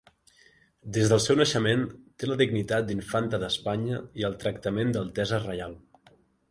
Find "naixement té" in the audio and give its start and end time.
1.41-2.31